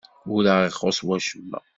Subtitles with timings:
[0.33, 1.59] Ur aɣ-ixuṣṣ wacemma?